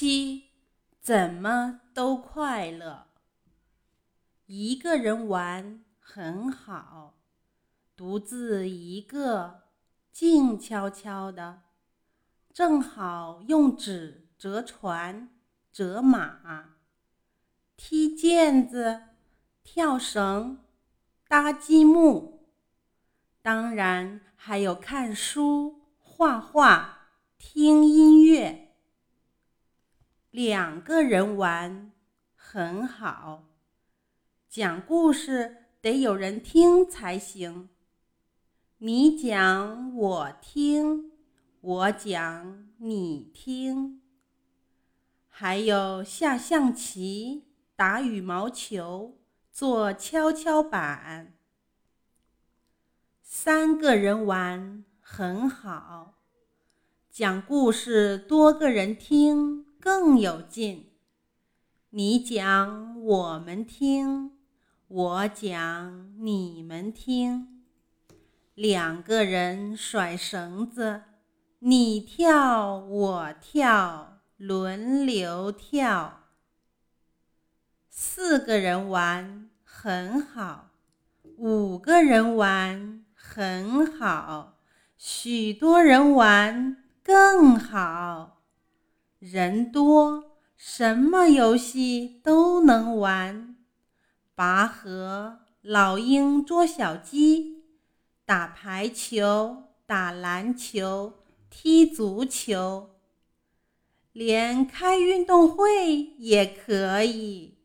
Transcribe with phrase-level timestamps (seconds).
[0.00, 0.44] 七，
[1.00, 3.08] 怎么都快乐。
[4.46, 7.16] 一个人玩很好，
[7.96, 9.64] 独自一个
[10.12, 11.62] 静悄悄的，
[12.54, 15.30] 正好用纸折船、
[15.72, 16.76] 折马、
[17.76, 19.02] 踢毽子、
[19.64, 20.60] 跳绳、
[21.26, 22.46] 搭积木，
[23.42, 27.97] 当然还有看书、画画、听音。
[30.38, 31.90] 两个人玩
[32.36, 33.42] 很好，
[34.48, 37.68] 讲故事得有人听才行。
[38.76, 41.10] 你讲我听，
[41.60, 44.00] 我讲你听。
[45.26, 49.18] 还有下象棋、打羽毛球、
[49.50, 51.36] 做跷跷板。
[53.20, 56.14] 三个人玩很好，
[57.10, 59.66] 讲故事多个人听。
[59.80, 60.90] 更有劲，
[61.90, 64.32] 你讲我们听，
[64.88, 67.64] 我讲你们听。
[68.54, 71.02] 两个人甩绳子，
[71.60, 76.24] 你跳我跳，轮流跳。
[77.88, 80.70] 四个人玩很好，
[81.36, 84.58] 五个人玩很好，
[84.96, 88.37] 许多人玩更好。
[89.18, 93.56] 人多，什么游戏都能玩。
[94.36, 97.64] 拔河、老鹰捉小鸡、
[98.24, 101.14] 打排球、打篮球、
[101.50, 102.90] 踢足球，
[104.12, 107.57] 连开运动会也可以。